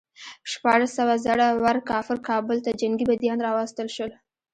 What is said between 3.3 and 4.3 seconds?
راوستل شول.